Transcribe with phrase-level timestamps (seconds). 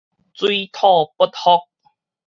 [0.33, 0.79] 水土
[1.15, 1.67] 不服